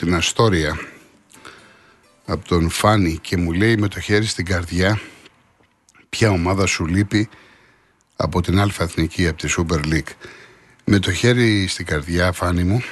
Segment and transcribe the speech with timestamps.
[0.00, 0.78] την Αστόρια
[2.26, 5.00] από τον Φάνη και μου λέει με το χέρι στην καρδιά
[6.08, 7.28] ποια ομάδα σου λείπει
[8.16, 10.12] από την Αλφα Εθνική, από τη Super League;
[10.84, 12.82] Με το χέρι στην καρδιά, Φάνη μου,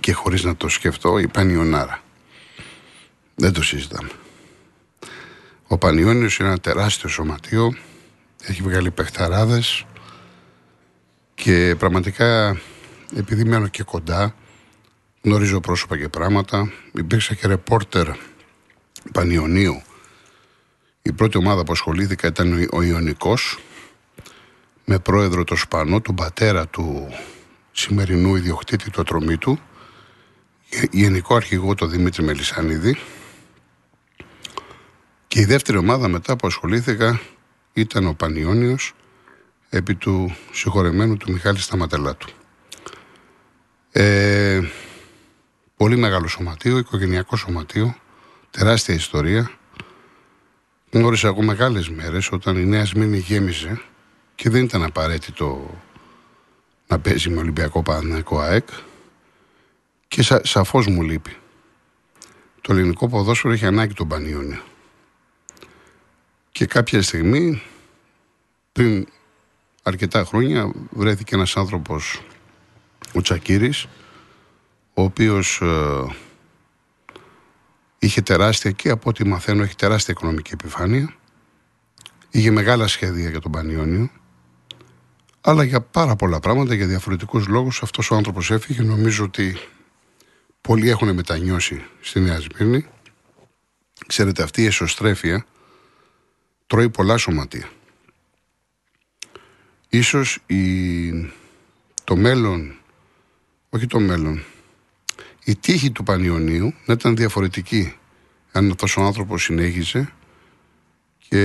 [0.00, 2.02] και χωρίς να το σκεφτώ, η Πανιονάρα.
[3.34, 4.10] Δεν το συζητάμε.
[5.66, 7.76] Ο Πανιόνιος είναι ένα τεράστιο σωματείο,
[8.42, 9.86] έχει βγάλει παιχταράδες
[11.34, 12.60] και πραγματικά
[13.16, 14.34] επειδή μένω και κοντά,
[15.22, 16.72] γνωρίζω πρόσωπα και πράγματα.
[16.92, 18.08] Υπήρξα και ρεπόρτερ
[19.12, 19.82] Πανιωνίου.
[21.02, 23.58] Η πρώτη ομάδα που ασχολήθηκα ήταν ο Ιωνικός
[24.84, 27.08] με πρόεδρο το Σπανό, τον πατέρα του
[27.72, 29.58] σημερινού ιδιοκτήτη του Ατρωμίτου,
[30.90, 32.96] γενικό αρχηγό το Δημήτρη Μελισανίδη
[35.28, 37.20] και η δεύτερη ομάδα μετά που ασχολήθηκα
[37.72, 38.94] ήταν ο Πανιόνιος
[39.68, 42.28] επί του συγχωρεμένου του Μιχάλη Σταματελάτου.
[43.92, 44.60] Ε,
[45.82, 47.96] πολύ μεγάλο σωματείο, οικογενειακό σωματείο,
[48.50, 49.50] τεράστια ιστορία.
[50.90, 53.80] Γνώρισα εγώ μεγάλες μέρες όταν η Νέα Σμήνη γέμιζε
[54.34, 55.70] και δεν ήταν απαραίτητο
[56.86, 58.68] να παίζει με Ολυμπιακό Παναθηναϊκό ΑΕΚ
[60.08, 61.36] και σα, σαφώς μου λείπει.
[62.60, 64.62] Το ελληνικό ποδόσφαιρο έχει ανάγκη τον Πανιόνιο.
[66.52, 67.62] Και κάποια στιγμή,
[68.72, 69.06] πριν
[69.82, 72.22] αρκετά χρόνια, βρέθηκε ένας άνθρωπος,
[73.14, 73.86] ο Τσακύρης,
[74.94, 76.16] ο οποίος ε,
[77.98, 81.14] είχε τεράστια και από ό,τι μαθαίνω έχει τεράστια οικονομική επιφάνεια.
[82.30, 84.10] Είχε μεγάλα σχέδια για τον Πανιόνιο.
[85.40, 88.82] Αλλά για πάρα πολλά πράγματα, για διαφορετικούς λόγους, αυτός ο άνθρωπος έφυγε.
[88.82, 89.58] Νομίζω ότι
[90.60, 92.86] πολλοί έχουν μετανιώσει στη Νέα Σμύρνη.
[94.06, 95.46] Ξέρετε, αυτή η εσωστρέφεια
[96.66, 97.68] τρώει πολλά σωματεία.
[99.88, 101.10] Ίσως η...
[102.04, 102.74] το μέλλον,
[103.70, 104.42] όχι το μέλλον,
[105.44, 107.94] η τύχη του Πανιωνίου να ήταν διαφορετική
[108.52, 110.12] αν αυτός ο άνθρωπος συνέχιζε
[111.28, 111.40] και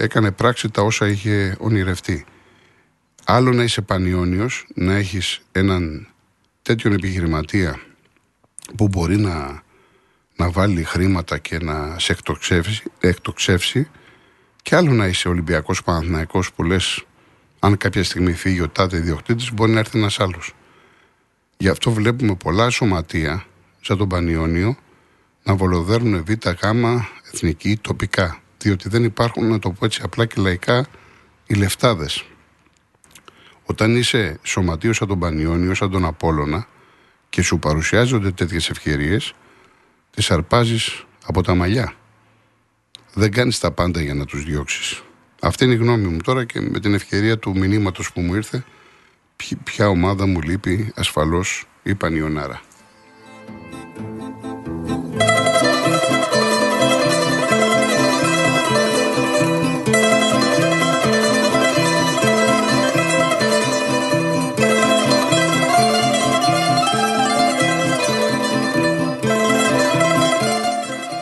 [0.00, 2.24] έκανε πράξη τα όσα είχε ονειρευτεί.
[3.24, 6.08] Άλλο να είσαι πανιόνιος, να έχεις έναν
[6.62, 7.80] τέτοιον επιχειρηματία
[8.76, 9.62] που μπορεί να,
[10.36, 13.90] να βάλει χρήματα και να σε εκτοξεύσει, εκτοξεύσει
[14.62, 17.04] και άλλο να είσαι Ολυμπιακός Παναθηναϊκός που λες
[17.58, 20.54] αν κάποια στιγμή φύγει ο τάδε ιδιοκτήτης μπορεί να έρθει ένας άλλος.
[21.56, 23.44] Γι' αυτό βλέπουμε πολλά σωματεία
[23.80, 24.76] σαν τον Πανιόνιο
[25.42, 27.00] να βολοδέρνουν β' γ'
[27.32, 28.38] εθνική τοπικά.
[28.58, 30.86] Διότι δεν υπάρχουν, να το πω έτσι απλά και λαϊκά,
[31.46, 32.24] οι λεφτάδες.
[33.64, 36.66] Όταν είσαι σωματείο σαν τον Πανιόνιο, σαν τον Απόλλωνα
[37.28, 39.34] και σου παρουσιάζονται τέτοιες ευκαιρίες,
[40.10, 41.94] τις αρπάζεις από τα μαλλιά.
[43.14, 45.02] Δεν κάνεις τα πάντα για να τους διώξεις.
[45.40, 48.64] Αυτή είναι η γνώμη μου τώρα και με την ευκαιρία του μηνύματος που μου ήρθε,
[49.64, 52.60] ποια ομάδα μου λείπει ασφαλώς η Πανιονάρα.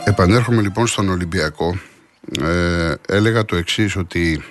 [0.04, 1.78] Επανέρχομαι λοιπόν στον Ολυμπιακό.
[2.42, 4.42] Ε, έλεγα το εξής ότι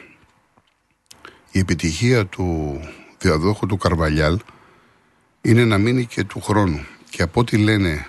[1.51, 2.79] η επιτυχία του
[3.21, 4.39] διαδόχου του Καρβαλιάλ
[5.41, 6.85] είναι να μείνει και του χρόνου.
[7.09, 8.07] Και από ό,τι λένε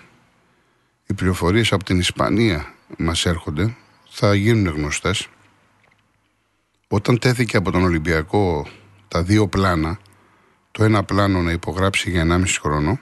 [1.07, 3.77] οι πληροφορίες από την Ισπανία μας έρχονται,
[4.11, 5.29] θα γίνουν γνωστές.
[6.89, 8.67] Όταν τέθηκε από τον Ολυμπιακό
[9.09, 9.99] τα δύο πλάνα,
[10.71, 12.99] το ένα πλάνο να υπογράψει για 1,5 χρόνο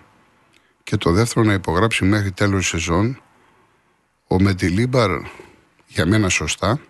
[0.83, 3.23] και το δεύτερο να υπογράψει μέχρι τέλος σεζόν,
[4.27, 5.11] ο Μετιλίμπαρ,
[5.87, 6.81] για μένα σωστά,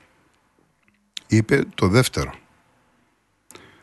[1.26, 2.34] είπε το δεύτερο.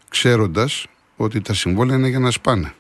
[0.10, 0.88] Ξέροντας
[1.18, 2.74] ότι τα συμβόλαια είναι για να σπάνε.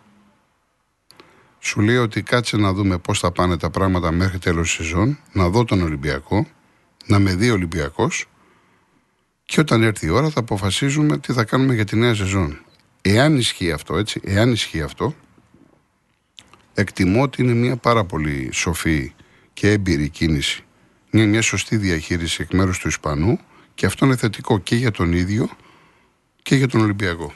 [1.59, 5.49] Σου λέει ότι κάτσε να δούμε πώς θα πάνε τα πράγματα μέχρι τέλος σεζόν, να
[5.49, 6.47] δω τον Ολυμπιακό,
[7.05, 8.25] να με δει Ολυμπιακός
[9.45, 12.61] και όταν έρθει η ώρα θα αποφασίζουμε τι θα κάνουμε για τη νέα σεζόν.
[13.01, 15.15] Εάν ισχύει αυτό, έτσι, εάν ισχύει αυτό,
[16.73, 19.13] εκτιμώ ότι είναι μια πάρα πολύ σοφή
[19.53, 20.61] και έμπειρη κίνηση
[21.11, 23.39] είναι μια σωστή διαχείριση εκ μέρους του Ισπανού
[23.75, 25.49] και αυτό είναι θετικό και για τον ίδιο
[26.41, 27.33] και για τον Ολυμπιακό.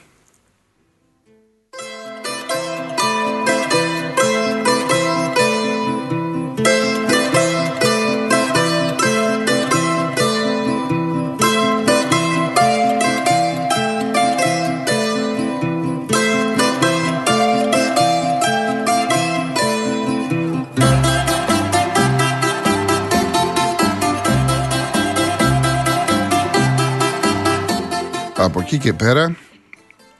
[28.74, 29.36] Εκεί και πέρα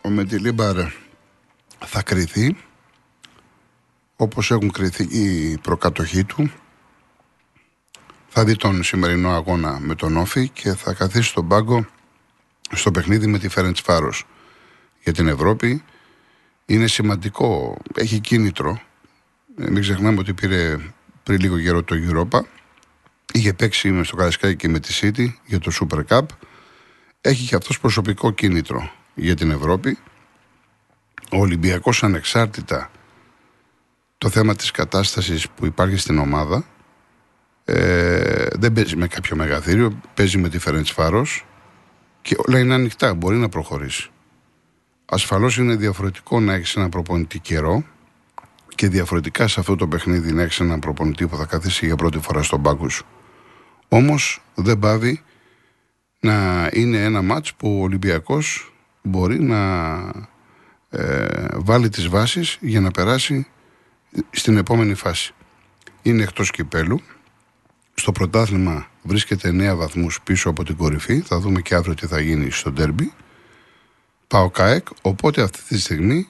[0.02, 0.76] ο Μετιλίμπαρ
[1.78, 2.56] θα κριθεί.
[4.16, 6.52] Ο όπως έχουν κριθεί η προκατοχή του.
[8.28, 11.86] Θα δει τον σημερινό αγώνα με τον Όφη και θα καθίσει στον πάγκο
[12.72, 14.26] στο παιχνίδι με τη Φέρεντς Φάρος.
[15.02, 15.84] Για την Ευρώπη
[16.66, 18.80] είναι σημαντικό, έχει κίνητρο.
[19.58, 20.76] Ε, μην ξεχνάμε ότι πήρε
[21.22, 22.40] πριν λίγο καιρό το Europa.
[23.32, 26.26] Είχε παίξει με στο Καρασκάκι και με τη City για το Super Cup
[27.22, 29.98] έχει και αυτός προσωπικό κίνητρο για την Ευρώπη
[31.32, 32.90] ο Ολυμπιακός ανεξάρτητα
[34.18, 36.64] το θέμα της κατάστασης που υπάρχει στην ομάδα
[37.64, 41.46] ε, δεν παίζει με κάποιο μεγαθύριο, παίζει με τη Φάρος
[42.22, 44.10] και όλα είναι ανοιχτά, μπορεί να προχωρήσει.
[45.04, 47.84] Ασφαλώς είναι διαφορετικό να έχεις ένα προπονητή καιρό
[48.74, 52.18] και διαφορετικά σε αυτό το παιχνίδι να έχεις έναν προπονητή που θα καθίσει για πρώτη
[52.18, 53.06] φορά στον πάγκο σου.
[53.88, 55.22] Όμως δεν πάβει
[56.22, 58.72] να είναι ένα μάτς που ο Ολυμπιακός
[59.02, 59.60] μπορεί να
[60.90, 63.46] ε, βάλει τις βάσεις για να περάσει
[64.30, 65.34] στην επόμενη φάση.
[66.02, 67.00] Είναι εκτός κυπέλου.
[67.94, 71.20] Στο πρωτάθλημα βρίσκεται 9 βαθμούς πίσω από την κορυφή.
[71.20, 73.12] Θα δούμε και αύριο τι θα γίνει στο ντέρμπι.
[74.28, 76.28] Πάω ΚΑΕΚ, οπότε αυτή τη στιγμή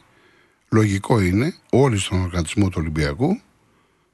[0.68, 3.40] λογικό είναι όλοι στον οργανισμό του Ολυμπιακού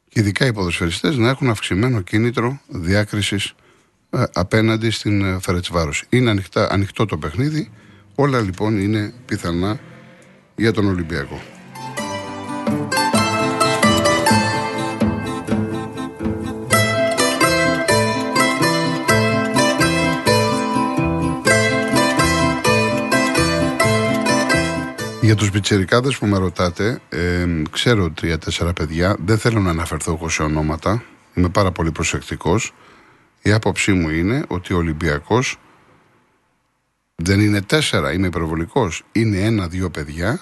[0.09, 3.68] και ειδικά οι ποδοσφαιριστές να έχουν αυξημένο κίνητρο διάκρισης ε,
[4.11, 6.05] απέναντι στην ε, Φερετσβάρος.
[6.09, 7.71] Είναι ανοιχτά, ανοιχτό το παιχνίδι,
[8.15, 9.79] όλα λοιπόν είναι πιθανά
[10.57, 11.41] για τον Ολυμπιακό.
[25.21, 30.29] Για τους πιτσερικάδες που με ρωτάτε, ε, ξέρω τρία-τέσσερα παιδιά, δεν θέλω να αναφερθώ εγώ
[30.29, 31.03] σε ονόματα,
[31.35, 32.73] είμαι πάρα πολύ προσεκτικός.
[33.49, 35.57] Η άποψή μου είναι ότι ο Ολυμπιακός
[37.15, 39.03] δεν είναι τέσσερα, είμαι υπερβολικός.
[39.13, 40.41] Είναι ένα-δύο παιδιά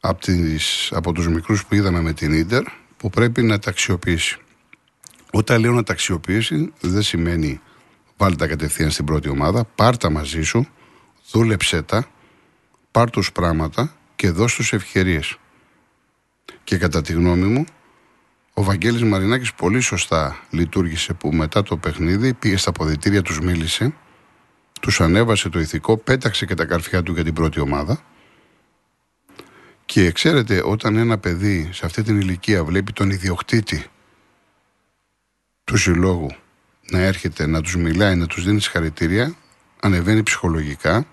[0.00, 2.62] από, τις, από τους μικρούς που είδαμε με την Ίντερ
[2.96, 4.38] που πρέπει να τα αξιοποιήσει.
[5.32, 7.60] Όταν λέω να τα αξιοποιήσει δεν σημαίνει
[8.16, 10.66] βάλτε τα κατευθείαν στην πρώτη ομάδα, πάρτα μαζί σου,
[11.30, 12.06] δούλεψέ τα,
[12.90, 15.36] πάρ τους πράγματα και δώσ' τους ευκαιρίες.
[16.64, 17.64] Και κατά τη γνώμη μου,
[18.54, 23.92] ο Βαγγέλης Μαρινάκης πολύ σωστά λειτουργήσε που μετά το παιχνίδι πήγε στα ποδητήρια, τους μίλησε
[24.82, 28.02] τους ανέβασε το ηθικό, πέταξε και τα καρφιά του για την πρώτη ομάδα.
[29.84, 33.86] Και ξέρετε, όταν ένα παιδί σε αυτή την ηλικία βλέπει τον ιδιοκτήτη
[35.64, 36.30] του συλλόγου
[36.90, 39.34] να έρχεται, να τους μιλάει, να τους δίνει συγχαρητήρια,
[39.80, 41.06] ανεβαίνει ψυχολογικά,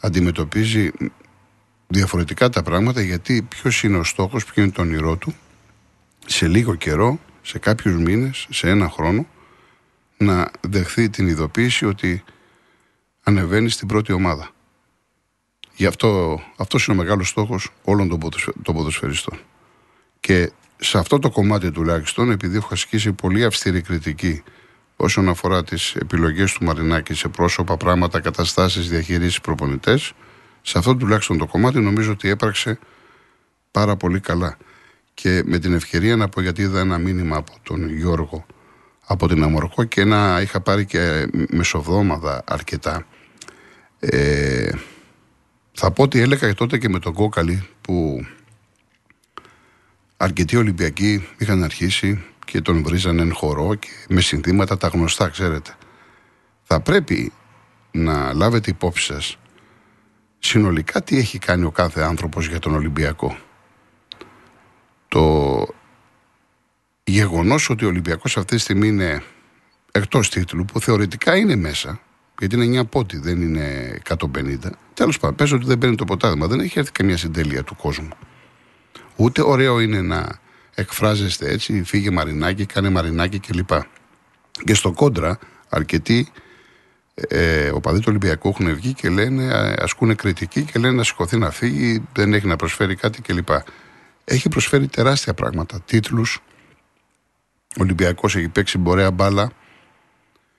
[0.00, 0.90] αντιμετωπίζει
[1.86, 5.34] διαφορετικά τα πράγματα γιατί ποιος είναι ο στόχος, ποιο είναι το όνειρό του
[6.26, 9.26] σε λίγο καιρό, σε κάποιους μήνες, σε ένα χρόνο
[10.16, 12.24] να δεχθεί την ειδοποίηση ότι
[13.22, 14.50] ανεβαίνει στην πρώτη ομάδα.
[15.74, 18.08] Γι' αυτό αυτός είναι ο μεγάλος στόχος όλων
[18.62, 19.38] των, ποδοσφαιριστών.
[20.20, 24.42] Και σε αυτό το κομμάτι τουλάχιστον, επειδή έχω ασκήσει πολύ αυστηρή κριτική
[24.96, 30.12] όσον αφορά τις επιλογές του Μαρινάκη σε πρόσωπα, πράγματα, καταστάσεις, διαχειρήσεις, προπονητές,
[30.62, 32.78] σε αυτό τουλάχιστον το κομμάτι νομίζω ότι έπραξε
[33.70, 34.56] πάρα πολύ καλά.
[35.16, 38.46] Και με την ευκαιρία να πω γιατί είδα ένα μήνυμα από τον Γιώργο
[39.06, 43.06] από την Αμορκό και ένα είχα πάρει και μεσοβδόμαδα αρκετά
[43.98, 44.70] ε,
[45.72, 48.26] θα πω ότι έλεγα τότε και με τον Κόκαλη που
[50.16, 55.74] αρκετοί Ολυμπιακοί είχαν αρχίσει και τον βρίζανε εν χορό και με συνθήματα τα γνωστά, ξέρετε.
[56.62, 57.32] Θα πρέπει
[57.90, 59.38] να λάβετε υπόψη σας
[60.38, 63.38] συνολικά τι έχει κάνει ο κάθε άνθρωπος για τον Ολυμπιακό.
[65.16, 65.66] Το
[67.04, 69.22] γεγονός ότι ο Ολυμπιακός αυτή τη στιγμή είναι
[69.92, 72.00] εκτός τίτλου που θεωρητικά είναι μέσα
[72.38, 74.16] γιατί είναι 9 πότι, δεν είναι 150.
[74.94, 76.46] Τέλος πάντων, πες ότι δεν παίρνει το ποτάδημα.
[76.46, 78.08] Δεν έχει έρθει καμία συντέλεια του κόσμου.
[79.16, 80.38] Ούτε ωραίο είναι να
[80.74, 83.70] εκφράζεστε έτσι, φύγε μαρινάκι, κάνε μαρινάκι κλπ.
[84.64, 86.28] Και στο κόντρα, αρκετοί
[87.14, 91.38] ε, οπαδοί του Ολυμπιακού έχουν βγει και λένε, ε, ασκούν κριτική και λένε να σηκωθεί
[91.38, 93.48] να φύγει, δεν έχει να προσφέρει κάτι κλπ.
[94.28, 95.80] Έχει προσφέρει τεράστια πράγματα.
[95.80, 96.42] Τίτλους.
[97.78, 99.52] Ο Ολυμπιακός έχει παίξει μπορέα μπάλα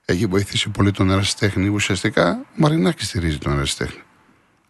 [0.09, 1.67] έχει βοηθήσει πολύ τον ερασιτέχνη.
[1.67, 4.01] Ουσιαστικά ο Μαρινάκης στηρίζει τον ερασιτέχνη.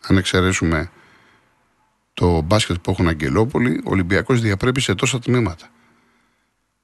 [0.07, 0.91] Αν εξαιρέσουμε
[2.13, 5.67] το μπάσκετ που έχουν Αγγελόπολη, ο Ολυμπιακός διαπρέπει σε τόσα τμήματα.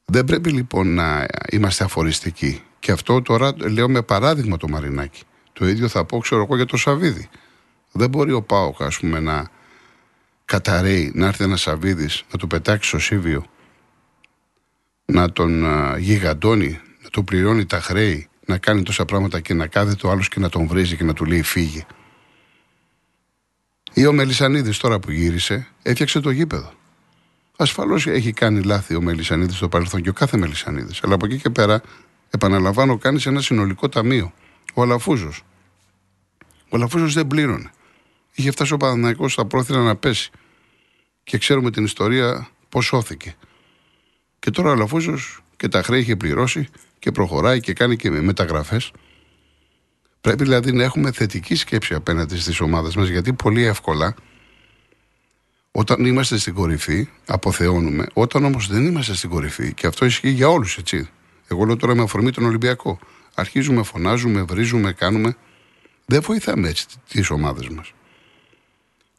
[0.05, 2.63] Δεν πρέπει λοιπόν να είμαστε αφοριστικοί.
[2.79, 5.23] Και αυτό τώρα λέω με παράδειγμα το Μαρινάκη.
[5.53, 7.29] Το ίδιο θα πω, ξέρω εγώ, για το Σαβίδι.
[7.91, 9.49] Δεν μπορεί ο Πάοκ, ας πούμε, να
[10.53, 13.45] καταραίει, να έρθει ένας Σαβίδη, να του πετάξει στο Σίβιο,
[15.05, 15.65] να τον
[15.97, 20.27] γιγαντώνει, να του πληρώνει τα χρέη να κάνει τόσα πράγματα και να κάθεται ο άλλος
[20.27, 21.85] και να τον βρίζει και να του λέει φύγει.
[23.93, 26.71] Ή ο Μελισανίδης τώρα που γύρισε έφτιαξε το γήπεδο.
[27.57, 31.03] Ασφαλώς έχει κάνει λάθη ο Μελισανίδης στο παρελθόν και ο κάθε Μελισανίδης.
[31.03, 31.81] Αλλά από εκεί και πέρα,
[32.29, 34.33] επαναλαμβάνω, κάνει ένα συνολικό ταμείο.
[34.73, 35.43] Ο Αλαφούζος.
[36.69, 37.71] Ο Αλαφούζος δεν πλήρωνε.
[38.33, 40.31] Είχε φτάσει ο Παναναναϊκό στα πρόθυρα να πέσει.
[41.23, 43.35] Και ξέρουμε την ιστορία πώς σώθηκε.
[44.39, 46.67] Και τώρα ο Αλαφούζος και τα χρέη είχε πληρώσει
[46.99, 48.91] και προχωράει και κάνει και μεταγραφές.
[50.21, 54.15] Πρέπει δηλαδή να έχουμε θετική σκέψη απέναντι στις ομάδες μας, γιατί πολύ εύκολα
[55.71, 58.05] όταν είμαστε στην κορυφή, αποθεώνουμε.
[58.13, 61.09] Όταν όμως δεν είμαστε στην κορυφή, και αυτό ισχύει για όλους, έτσι.
[61.47, 62.99] Εγώ λέω τώρα με αφορμή τον Ολυμπιακό.
[63.33, 65.35] Αρχίζουμε, φωνάζουμε, βρίζουμε, κάνουμε.
[66.05, 67.93] Δεν βοηθάμε έτσι τις ομάδες μας.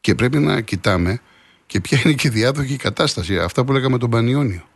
[0.00, 1.20] Και πρέπει να κοιτάμε
[1.66, 3.38] και ποια είναι και η διάδοχη κατάσταση.
[3.38, 4.68] Αυτά που λέγαμε τον Πανιόνιο.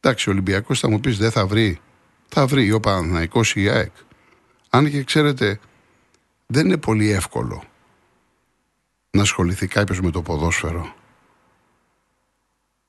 [0.00, 1.80] Εντάξει, ο Ολυμπιακός θα μου πεις δεν θα βρει.
[2.28, 3.92] Θα βρει ο Παναναϊκό ή η ΑΕΚ.
[4.70, 5.60] Αν και ξέρετε,
[6.46, 7.64] δεν είναι πολύ εύκολο
[9.10, 10.94] να ασχοληθεί κάποιος με το ποδόσφαιρο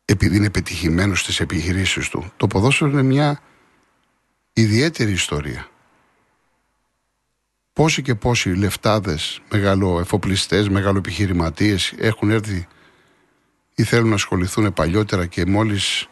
[0.05, 2.31] επειδή είναι πετυχημένος στις επιχειρήσεις του.
[2.37, 3.41] Το ποδόσφαιρο είναι μια
[4.53, 5.67] ιδιαίτερη ιστορία.
[7.73, 12.67] Πόσοι και πόσοι λεφτάδες, μεγαλοεφοπλιστές, μεγαλοεπιχειρηματίες έχουν έρθει
[13.75, 16.07] ή θέλουν να ασχοληθούν παλιότερα και μόλις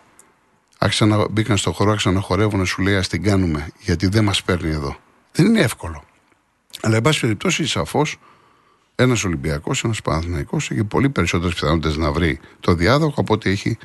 [0.77, 4.07] άρχισαν να μπήκαν στο χώρο, άρχισαν να χορεύουν, να σου λέει ας την κάνουμε, γιατί
[4.07, 4.97] δεν μας παίρνει εδώ.
[5.31, 6.03] Δεν είναι εύκολο.
[6.81, 8.17] Αλλά, εν πάση περιπτώσει, σαφώς
[8.95, 13.77] ένας Ολυμπιακός, ένας Παναθυναϊκό έχει πολύ περισσότερες πιθανότητες να βρει το διάδοχο από ότι έχει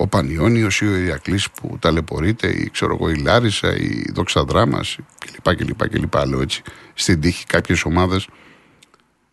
[0.00, 4.98] ο Πανιόνιος ή ο Ιακλή που ταλαιπωρείται, ή ξέρω εγώ, η Λάρισα, η Δόξα Δράμας
[5.18, 5.56] κλπ.
[5.56, 6.62] κλπ, κλπ λέω έτσι,
[6.94, 8.28] στην τύχη κάποιες ομάδες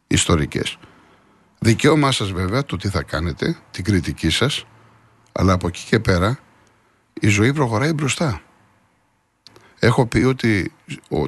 [0.07, 0.77] ιστορικές.
[1.59, 4.65] Δικαίωμά σας βέβαια το τι θα κάνετε, την κριτική σας,
[5.31, 6.39] αλλά από εκεί και πέρα
[7.13, 8.41] η ζωή προχωράει μπροστά.
[9.79, 10.71] Έχω πει ότι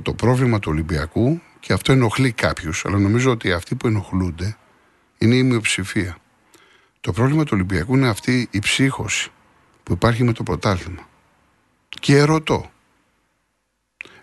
[0.02, 4.58] το πρόβλημα του Ολυμπιακού και αυτό ενοχλεί κάποιους, αλλά νομίζω ότι αυτοί που ενοχλούνται
[5.18, 6.18] είναι η μειοψηφία.
[7.08, 9.32] Το πρόβλημα του Ολυμπιακού είναι αυτή η ψύχωση
[9.84, 11.08] που υπάρχει με το πρωτάθλημα.
[11.90, 12.72] Και ερωτώ,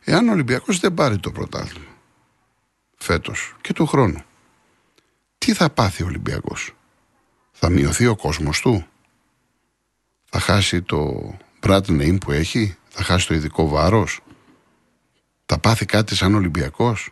[0.04, 1.90] εάν ο Ολυμπιακός δεν πάρει το πρωτάθλημα
[2.96, 4.22] φέτος και του χρόνου,
[5.38, 6.74] τι θα πάθει ο Ολυμπιακός;
[7.52, 8.86] Θα μειωθεί ο κόσμος του;
[10.24, 14.20] Θα χάσει το brand name που έχει; Θα χάσει το ειδικό βάρος;
[15.46, 17.10] Θα πάθει κάτι σαν Ολυμπιακός;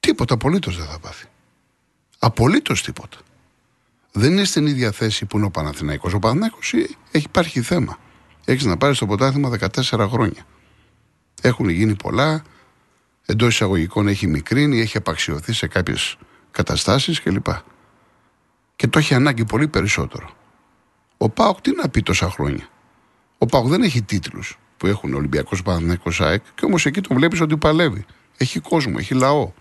[0.00, 1.26] Τίποτα απολύτως δεν θα πάθει.
[2.18, 3.18] Απολύτως τίποτα.
[4.12, 6.14] Δεν είναι στην ίδια θέση που είναι ο Παναθηναϊκός.
[6.14, 6.72] Ο Παναθηναϊκός
[7.10, 7.98] έχει υπάρχει θέμα.
[8.44, 10.46] Έχεις να πάρεις στο ποτάθημα 14 χρόνια.
[11.42, 12.42] Έχουν γίνει πολλά.
[13.26, 16.16] Εντός εισαγωγικών έχει μικρύνει, έχει απαξιωθεί σε κάποιες
[16.50, 17.46] καταστάσεις κλπ.
[18.76, 20.30] Και το έχει ανάγκη πολύ περισσότερο.
[21.16, 22.68] Ο Πάοκ τι να πει τόσα χρόνια.
[23.38, 27.40] Ο Πάοκ δεν έχει τίτλους που έχουν Ολυμπιακός Παναθυναϊκό ΑΕΚ και όμως εκεί τον βλέπεις
[27.40, 28.04] ότι παλεύει.
[28.36, 29.52] Έχει κόσμο, έχει λαό.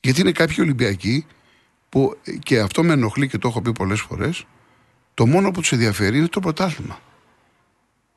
[0.00, 1.26] Γιατί είναι κάποιοι Ολυμπιακοί
[1.88, 4.46] που και αυτό με ενοχλεί και το έχω πει πολλές φορές,
[5.14, 6.98] το μόνο που τους ενδιαφέρει είναι το πρωτάθλημα.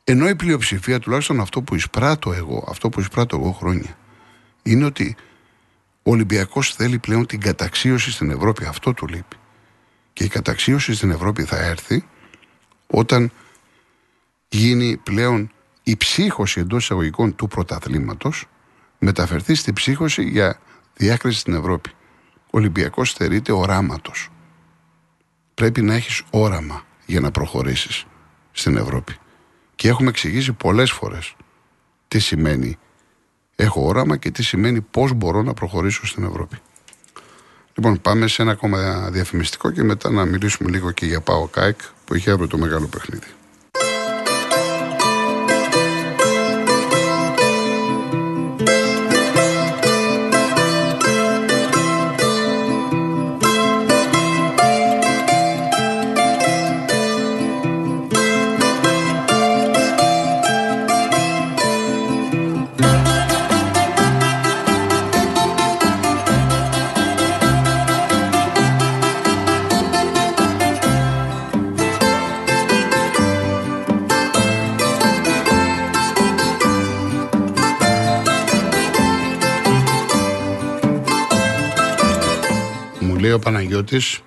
[0.04, 3.98] Ενώ η πλειοψηφία, τουλάχιστον αυτό που εισπράττω εγώ, αυτό που εισπράττω εγώ χρόνια,
[4.64, 5.16] είναι ότι
[6.04, 8.66] ο Ολυμπιακός θέλει πλέον την καταξίωση στην Ευρώπη.
[8.66, 9.36] Αυτό του λείπει.
[10.14, 12.06] Και η καταξίωση στην Ευρώπη θα έρθει
[12.88, 13.32] όταν
[14.50, 15.52] γίνει πλέον
[15.84, 18.46] η ψύχωση εντός εισαγωγικών του πρωταθλήματος,
[19.00, 20.60] μεταφερθεί στη ψύχωση για
[20.96, 21.90] διάκριση στην Ευρώπη.
[22.52, 24.30] Ο Ολυμπιακός στερείται οράματος.
[25.54, 28.06] Πρέπει να έχεις όραμα για να προχωρήσεις
[28.52, 29.18] στην Ευρώπη.
[29.76, 31.36] Και έχουμε εξηγήσει πολλές φορές
[32.08, 32.78] τι σημαίνει
[33.56, 36.58] έχω όραμα και τι σημαίνει πώς μπορώ να προχωρήσω στην Ευρώπη.
[37.74, 41.80] Λοιπόν, πάμε σε ένα ακόμα διαφημιστικό και μετά να μιλήσουμε λίγο και για ΠΑΟΚ ΑΕΚ
[42.06, 43.28] που έχει αύριο το μεγάλο παιχνίδι.
[83.20, 84.20] Λέει ο Παναγιώτης,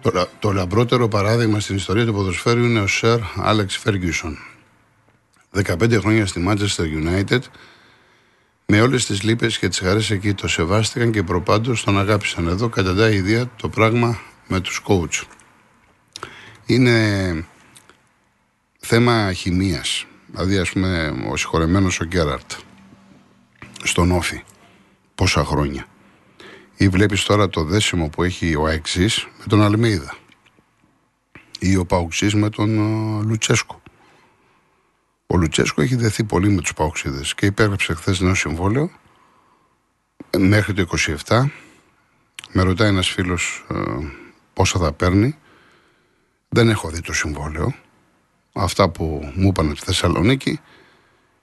[0.00, 4.38] το, το λαμπρότερο παράδειγμα στην ιστορία του ποδοσφαίρου είναι ο Σερ Άλεξ Φέργιουσον.
[5.54, 7.40] 15 χρόνια στη Manchester United,
[8.66, 12.48] με όλες τις λύπες και τις χαρές εκεί το σεβάστηκαν και προπάντως τον αγάπησαν.
[12.48, 15.22] Εδώ καταντάει ιδέα το πράγμα με τους coach.
[16.66, 17.46] Είναι
[18.78, 20.06] θέμα χημίας.
[20.26, 22.50] Δηλαδή, ας πούμε, ο συγχωρεμένος ο Γκέραρτ
[23.82, 24.42] στον Όφη.
[25.14, 25.86] Πόσα χρόνια.
[26.82, 29.04] Ή βλέπεις τώρα το δέσιμο που έχει ο Αεξή
[29.38, 30.16] με τον Αλμίδα.
[31.58, 33.82] ή ο Παουξής με τον ε, Λουτσέσκο.
[35.26, 38.90] Ο Λουτσέσκο έχει δεθεί πολύ με τους Παουξίδες και υπέγραψε χθες νέο συμβόλαιο
[40.38, 40.86] μέχρι το
[41.26, 41.44] 27.
[42.52, 43.80] Με ρωτάει ένας φίλος ε,
[44.52, 45.38] πόσα θα παίρνει.
[46.48, 47.74] Δεν έχω δει το συμβόλαιο.
[48.52, 50.60] Αυτά που μου είπαν στη Θεσσαλονίκη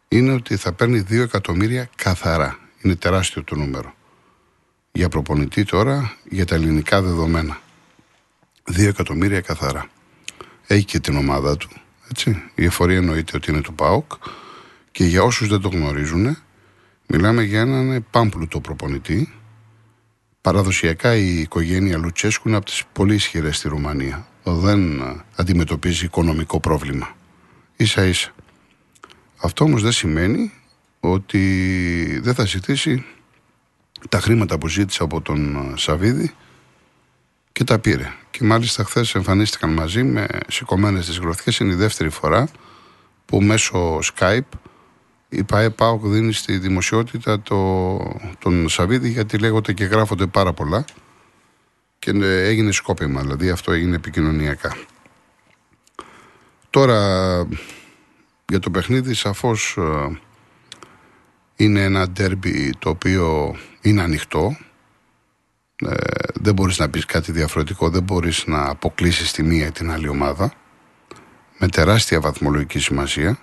[0.07, 2.57] είναι ότι θα παίρνει 2 εκατομμύρια καθαρά.
[2.81, 3.97] Είναι τεράστιο το νούμερο.
[4.99, 7.61] Για προπονητή τώρα, για τα ελληνικά δεδομένα.
[8.71, 9.89] 2 εκατομμύρια καθαρά.
[10.67, 11.69] Έχει και την ομάδα του.
[12.09, 12.43] Έτσι.
[12.55, 14.11] Η εφορία εννοείται ότι είναι του ΠΑΟΚ.
[14.91, 16.37] Και για όσους δεν το γνωρίζουν,
[17.07, 19.33] μιλάμε για έναν πάμπλουτο προπονητή.
[20.41, 24.27] Παραδοσιακά η οικογένεια Λουτσέσκου είναι από τις πολύ ισχυρές στη Ρουμανία.
[24.43, 25.01] Δεν
[25.35, 27.15] αντιμετωπίζει οικονομικό πρόβλημα.
[27.75, 28.31] Ίσα ίσα.
[29.37, 30.51] Αυτό όμως δεν σημαίνει
[30.99, 33.05] ότι δεν θα ζητήσει
[34.09, 36.33] τα χρήματα που ζήτησε από τον Σαβίδη
[37.51, 38.13] και τα πήρε.
[38.31, 41.59] Και μάλιστα χθες εμφανίστηκαν μαζί με σηκωμένες τις γροθιές.
[41.59, 42.47] Είναι η δεύτερη φορά
[43.25, 44.57] που μέσω Skype
[45.29, 47.97] η ΠαΕ ΠΑΟΚ δίνει στη δημοσιότητα το,
[48.39, 50.85] τον Σαββίδη γιατί λέγονται και γράφονται πάρα πολλά
[51.99, 54.77] και έγινε σκόπιμα, δηλαδή αυτό έγινε επικοινωνιακά.
[56.69, 57.47] Τώρα
[58.47, 60.19] για το παιχνίδι σαφώς ε,
[61.59, 64.57] είναι ένα ντέρμπι το οποίο είναι ανοιχτό
[65.75, 65.93] ε,
[66.33, 70.07] δεν μπορείς να πεις κάτι διαφορετικό, δεν μπορείς να αποκλείσεις τη μία ή την άλλη
[70.07, 70.53] ομάδα
[71.57, 73.39] με τεράστια βαθμολογική σημασία.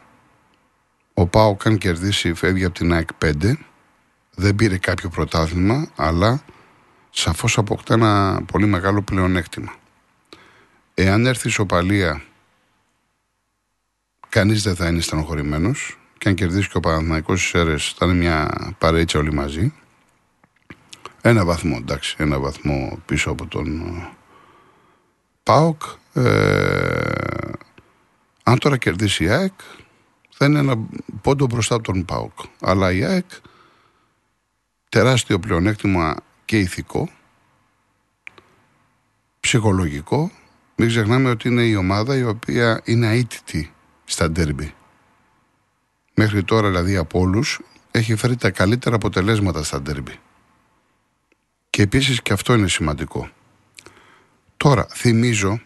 [1.15, 3.53] Ο Πάο καν κερδίσει φεύγει από την ΑΕΚ 5,
[4.35, 6.43] δεν πήρε κάποιο πρωτάθλημα, αλλά
[7.11, 9.75] σαφώς αποκτά ένα πολύ μεγάλο πλεονέκτημα.
[10.95, 12.23] Εάν έρθει η σοπαλία,
[14.29, 18.51] κανείς δεν θα είναι στενοχωρημένος και αν κερδίσει και ο Παναθηναϊκός στις θα είναι μια
[18.79, 19.73] παρέτσα όλοι μαζί.
[21.21, 24.09] Ένα βαθμό, εντάξει, ένα βαθμό πίσω από τον ε,
[25.43, 25.83] ΠΑΟΚ.
[26.13, 27.53] Ε,
[28.43, 29.53] αν τώρα κερδίσει η ΑΕΚ,
[30.31, 30.79] θα είναι ένα
[31.23, 32.33] πόντο μπροστά από τον ΠΑΟΚ.
[32.61, 33.31] Αλλά η ΑΕΚ,
[34.89, 37.09] τεράστιο πλεονέκτημα και ηθικό,
[39.41, 40.31] ψυχολογικό.
[40.77, 43.73] Μην ξεχνάμε ότι είναι η ομάδα η οποία είναι αίτητη
[44.05, 44.75] στα ντέρμπι.
[46.19, 50.19] Μέχρι τώρα δηλαδή από όλους έχει φέρει τα καλύτερα αποτελέσματα στα ντέρμπι.
[51.71, 53.29] Και επίσης και αυτό είναι σημαντικό.
[54.57, 55.61] Τώρα, θυμίζω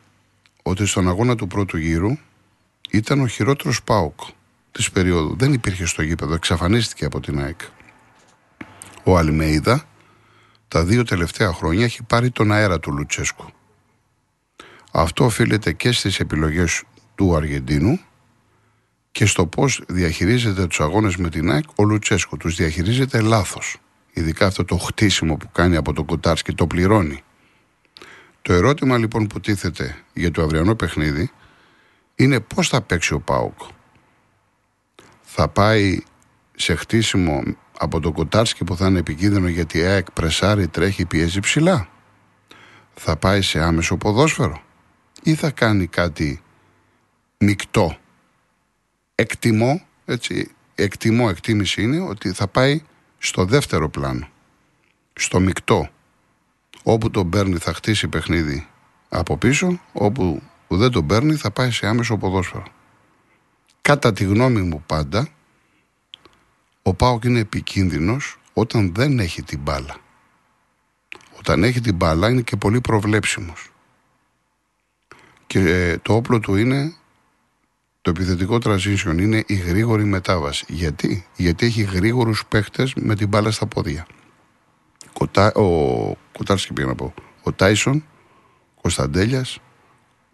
[0.62, 2.10] ότι στον αγώνα του πρώτου γύρου
[2.90, 4.20] ήταν ο χειρότερος Πάοκ
[4.70, 5.36] της περίοδου.
[5.36, 7.60] Δεν υπήρχε στο γήπεδο, εξαφανίστηκε από την ΑΕΚ.
[9.02, 9.84] Ο Αλιμέιδα
[10.68, 13.50] τα δύο τελευταία χρόνια έχει πάρει τον αέρα του Λουτσέσκου.
[14.92, 16.82] Αυτό οφείλεται και στις επιλογές
[17.14, 18.00] του Αργεντίνου
[19.12, 22.36] και στο πώς διαχειρίζεται τους αγώνες με την ΑΕΚ ο Λουτσέσκου.
[22.36, 23.78] Τους διαχειρίζεται λάθος
[24.12, 27.22] ειδικά αυτό το χτίσιμο που κάνει από τον Κουτάρσκι, το πληρώνει.
[28.42, 31.30] Το ερώτημα λοιπόν που τίθεται για το αυριανό παιχνίδι
[32.14, 33.58] είναι πώς θα παίξει ο ΠΑΟΚ.
[35.22, 36.02] Θα πάει
[36.56, 37.42] σε χτίσιμο
[37.78, 41.88] από τον Κουτάρσκι που θα είναι επικίνδυνο γιατί η ΑΕΚ πρεσάρει, τρέχει, πιέζει ψηλά.
[42.94, 44.62] Θα πάει σε άμεσο ποδόσφαιρο
[45.22, 46.42] ή θα κάνει κάτι
[47.38, 47.98] μεικτό.
[49.20, 52.82] Εκτιμώ, έτσι, εκτιμώ, εκτίμηση είναι ότι θα πάει
[53.18, 54.28] στο δεύτερο πλάνο,
[55.12, 55.88] στο μεικτό,
[56.82, 58.66] όπου τον παίρνει θα χτίσει παιχνίδι
[59.08, 62.64] από πίσω, όπου δεν τον παίρνει θα πάει σε άμεσο ποδόσφαιρο.
[63.80, 65.28] Κατά τη γνώμη μου πάντα,
[66.82, 69.96] ο Πάοκ είναι επικίνδυνος όταν δεν έχει την μπάλα.
[71.38, 73.70] Όταν έχει την μπάλα είναι και πολύ προβλέψιμος.
[75.46, 76.94] Και ε, το όπλο του είναι
[78.02, 80.64] το επιθετικό transition είναι η γρήγορη μετάβαση.
[80.68, 84.06] Γιατί, Γιατί έχει γρήγορους παίχτες με την μπάλα στα πόδια.
[85.12, 87.14] Κοτά, ο Κοτάρσκι πήγα να πω.
[87.42, 88.04] Ο Τάισον,
[88.80, 89.58] Κωνσταντέλιας,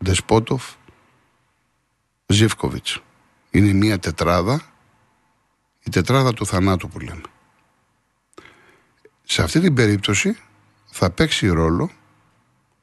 [0.05, 0.65] Ντεσπότοφ,
[2.27, 3.01] Ζήφκοβιτς.
[3.51, 4.63] Είναι μια τετράδα,
[5.83, 7.21] η τετράδα του θανάτου που λέμε.
[9.23, 10.37] Σε αυτή την περίπτωση
[10.87, 11.91] θα παίξει ρόλο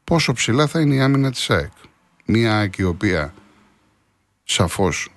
[0.04, 1.72] πόσο ψηλά θα είναι η άμυνα της ΑΕΚ.
[2.26, 3.34] Μια ΑΕΚ η οποία
[4.43, 5.10] σαφώς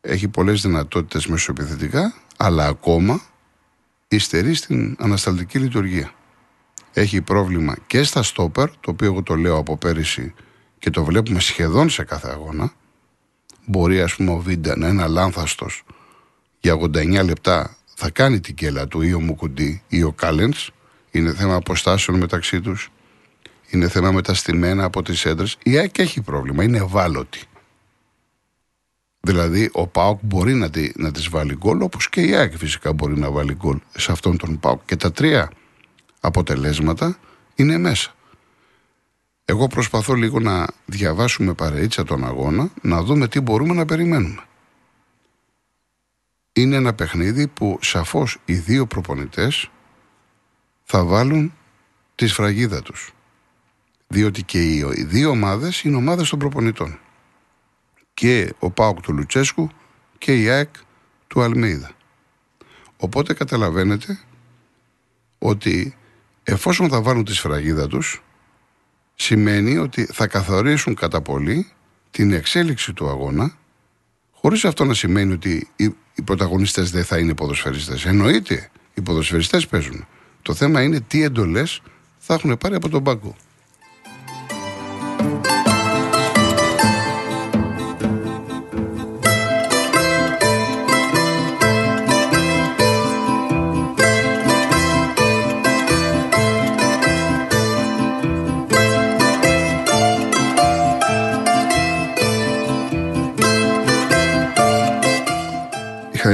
[0.00, 3.20] έχει πολλές δυνατότητες μεσοεπιθετικά, αλλά ακόμα
[4.08, 6.12] υστερεί στην ανασταλτική λειτουργία.
[6.92, 10.34] Έχει πρόβλημα και στα στόπερ, το οποίο εγώ το λέω από πέρυσι
[10.78, 12.72] και το βλέπουμε σχεδόν σε κάθε αγώνα.
[13.66, 15.84] Μπορεί ας πούμε ο Βίντα να είναι αλάνθαστος
[16.64, 20.70] για 89 λεπτά θα κάνει την κέλα του ή ο Μουκουντή ή ο Κάλενς.
[21.10, 22.90] Είναι θέμα αποστάσεων μεταξύ τους.
[23.70, 25.56] Είναι θέμα μεταστημένα από τις έντρες.
[25.62, 27.40] Η ΑΕΚ έχει πρόβλημα, είναι ευάλωτη.
[29.24, 32.92] Δηλαδή ο Πάοκ μπορεί να, τη, να τις βάλει γκολ όπως και η ΑΕΚ φυσικά
[32.92, 34.80] μπορεί να βάλει γκολ σε αυτόν τον Πάοκ.
[34.84, 35.50] Και τα τρία
[36.20, 37.18] αποτελέσματα
[37.54, 38.14] είναι μέσα.
[39.44, 44.42] Εγώ προσπαθώ λίγο να διαβάσουμε παρείτσα τον αγώνα, να δούμε τι μπορούμε να περιμένουμε.
[46.52, 49.70] Είναι ένα παιχνίδι που σαφώς οι δύο προπονητές
[50.84, 51.52] θα βάλουν
[52.14, 53.14] τη σφραγίδα τους.
[54.08, 56.98] Διότι και οι δύο ομάδες είναι ομάδες των προπονητών.
[58.14, 59.68] Και ο Πάοκ του Λουτσέσκου
[60.18, 60.74] και η ΑΕΚ
[61.26, 61.90] του Αλμίδα.
[62.96, 64.18] Οπότε καταλαβαίνετε
[65.38, 65.96] ότι
[66.42, 68.22] εφόσον θα βάλουν τη σφραγίδα τους
[69.14, 71.68] σημαίνει ότι θα καθορίσουν κατά πολύ
[72.10, 73.56] την εξέλιξη του αγώνα
[74.32, 78.04] χωρίς αυτό να σημαίνει ότι οι, οι πρωταγωνιστές δεν θα είναι ποδοσφαιριστές.
[78.04, 80.06] Εννοείται, οι ποδοσφαιριστές παίζουν.
[80.42, 81.82] Το θέμα είναι τι εντολές
[82.18, 83.36] θα έχουν πάρει από τον πάγκο.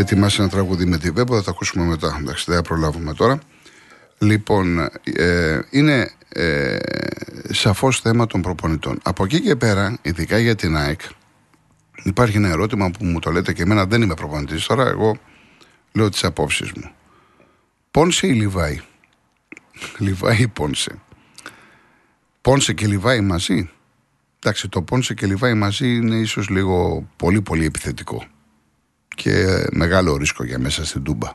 [0.00, 2.16] Ετοιμάσει ένα τραγούδι με τη Βέμπο, θα το ακούσουμε μετά.
[2.20, 3.38] Εντάξει, δεν θα προλάβουμε τώρα.
[4.18, 6.76] Λοιπόν, ε, είναι ε,
[7.50, 8.98] σαφώς θέμα των προπονητών.
[9.02, 11.00] Από εκεί και πέρα, ειδικά για την ΑΕΚ,
[12.02, 14.66] υπάρχει ένα ερώτημα που μου το λέτε και εμένα δεν είμαι προπονητής.
[14.66, 15.16] Τώρα εγώ
[15.92, 16.90] λέω τις απόψεις μου.
[17.90, 18.80] Πόνσε ή Λιβάη;
[19.98, 20.98] Λιβάη ή Πόνσε;
[22.40, 23.70] Πόνσε και Λιβάη μαζί;
[24.38, 28.26] Εντάξει, το Πόνσε και Λιβάη μαζί είναι ίσως λίγο πολύ πολύ επιθετικό
[29.22, 31.30] και μεγάλο ρίσκο για μέσα στην Τούμπα.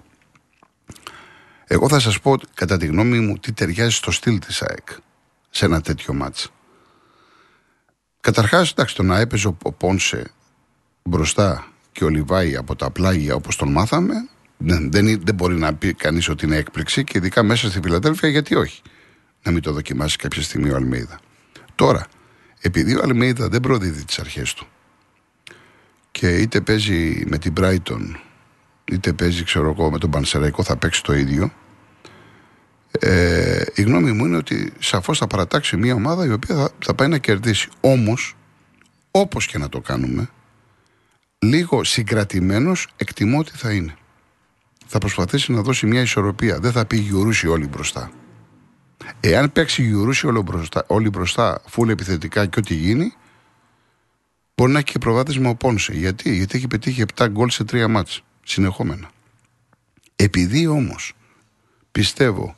[1.66, 4.88] Εγώ θα σας πω κατά τη γνώμη μου τι ταιριάζει στο στυλ της ΑΕΚ
[5.50, 6.52] σε ένα τέτοιο μάτς.
[8.22, 10.32] Καταρχάς, εντάξει, το να έπαιζε ο Πόνσε
[11.04, 14.14] μπροστά και ο Λιβάη από τα πλάγια όπως τον μάθαμε,
[14.58, 18.30] δεν, δεν, δεν μπορεί να πει κανείς ότι είναι έκπληξη και ειδικά μέσα στη Φιλαδέλφια
[18.30, 18.82] γιατί όχι.
[19.44, 21.20] Να μην το δοκιμάσει κάποια στιγμή ο Αλμέιδα.
[21.76, 22.08] Τώρα,
[22.62, 24.68] επειδή ο Αλμέιδα δεν προδίδει τις αρχές του
[26.20, 28.16] και είτε παίζει με την Brighton
[28.86, 31.52] είτε παίζει ξέρω εγώ με τον Πανσεραϊκό θα παίξει το ίδιο.
[33.00, 36.94] Ε, η γνώμη μου είναι ότι σαφώς θα παρατάξει μια ομάδα η οποία θα, θα
[36.94, 37.70] πάει να κερδίσει.
[37.82, 38.36] Όμως
[39.12, 40.30] όπως και να το κάνουμε
[41.40, 43.96] λίγο συγκρατημένος εκτιμώ ότι θα είναι.
[44.86, 46.60] Θα προσπαθήσει να δώσει μια ισορροπία.
[46.60, 48.12] Δεν θα πει γιουρούσει όλοι μπροστά.
[49.20, 53.14] Εάν παίξει γιουρούσει όλοι μπροστά, όλοι μπροστά φουλ επιθετικά και ό,τι γίνει
[54.56, 55.94] Μπορεί να έχει και προβάδισμα ο Πόνσε.
[55.94, 59.10] Γιατί; Γιατί έχει πετύχει 7 γκολ σε 3 μάτς συνεχόμενα.
[60.16, 61.14] Επειδή όμως
[61.92, 62.56] πιστεύω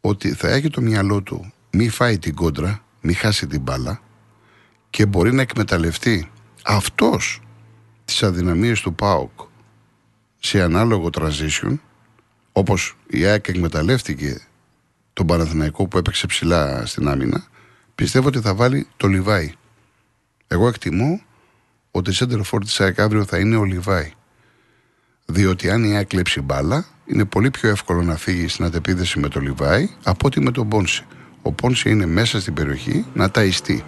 [0.00, 4.00] ότι θα έχει το μυαλό του μη φάει την κόντρα, μη χάσει την μπάλα
[4.90, 6.30] και μπορεί να εκμεταλλευτεί
[6.62, 7.40] αυτός
[8.04, 9.40] τις αδυναμίες του ΠΑΟΚ
[10.38, 11.78] σε ανάλογο transition
[12.52, 14.46] όπως η ΑΕΚ εκμεταλλεύτηκε
[15.12, 17.46] τον Παναθηναϊκό που έπαιξε ψηλά στην άμυνα
[17.94, 19.52] πιστεύω ότι θα βάλει το Λιβάι
[20.48, 21.20] εγώ εκτιμώ
[21.90, 24.12] ότι center for τη ΑΕΚ αύριο θα είναι ο Λιβάη.
[25.26, 29.28] Διότι αν η ΑΕΚ κλέψει μπάλα, είναι πολύ πιο εύκολο να φύγει στην αντεπίδεση με
[29.28, 31.04] το Λιβάη από ότι με τον Πόνσε.
[31.42, 33.84] Ο Πόνσε είναι μέσα στην περιοχή να ταϊστεί.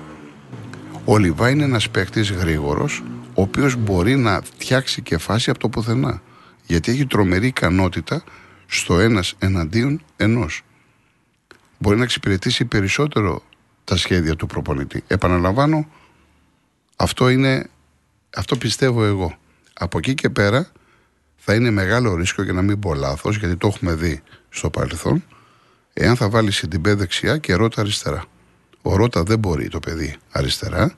[1.05, 3.03] Ο Λιβάη είναι ένας παίκτης γρήγορος,
[3.35, 6.23] ο οποίος μπορεί να φτιάξει και φάση από το πουθενά.
[6.67, 8.23] Γιατί έχει τρομερή ικανότητα
[8.67, 10.63] στο ένας εναντίον ενός.
[11.79, 13.43] Μπορεί να εξυπηρετήσει περισσότερο
[13.85, 15.05] τα σχέδια του προπονητή.
[15.07, 15.89] Επαναλαμβάνω,
[17.01, 17.71] αυτό είναι,
[18.37, 19.39] αυτό πιστεύω εγώ.
[19.73, 20.71] Από εκεί και πέρα
[21.37, 25.25] θα είναι μεγάλο ρίσκο για να μην πω λάθος, γιατί το έχουμε δει στο παρελθόν,
[25.93, 28.25] εάν θα βάλει την δεξιά και Ρότα αριστερά.
[28.83, 30.95] Ο Ρότα δεν μπορεί το παιδί αριστερά.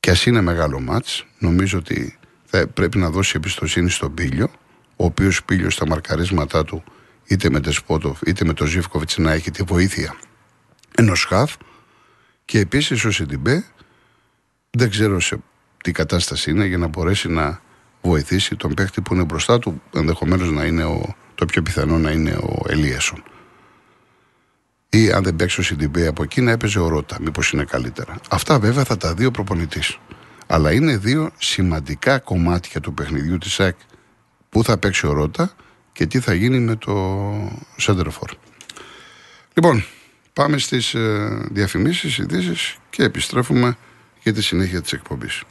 [0.00, 4.50] Και ας είναι μεγάλο μάτς, νομίζω ότι θα πρέπει να δώσει εμπιστοσύνη στον Πίλιο,
[4.96, 6.84] ο οποίος Πίλιο στα μαρκαρίσματά του,
[7.26, 10.16] είτε με Τεσπότοφ είτε με τον Ζήφκοβιτς, να έχει τη βοήθεια
[10.94, 11.54] ενός χαφ.
[12.44, 13.64] Και επίσης ο Σιντιμπέ
[14.76, 15.38] δεν ξέρω σε
[15.84, 17.60] τι κατάσταση είναι για να μπορέσει να
[18.02, 19.82] βοηθήσει τον παίχτη που είναι μπροστά του.
[19.94, 23.22] Ενδεχομένως να είναι ο, το πιο πιθανό να είναι ο Ελίασον.
[24.88, 27.16] Ή αν δεν παίξει ο Σιντιμπέ από εκεί να έπαιζε ο Ρότα.
[27.20, 28.20] Μήπως είναι καλύτερα.
[28.30, 29.98] Αυτά βέβαια θα τα δει ο προπονητής.
[30.46, 33.76] Αλλά είναι δύο σημαντικά κομμάτια του παιχνιδιού της ΣΑΚ
[34.48, 35.52] που θα παίξει ο Ρότα
[35.92, 36.94] και τι θα γίνει με το
[37.76, 38.30] Σέντερφορ.
[39.54, 39.84] Λοιπόν,
[40.32, 43.76] πάμε στις ε, διαφημίσεις, ειδήσεις και επιστρέφουμε
[44.24, 45.42] για τη συνέχεια της εκπομπής.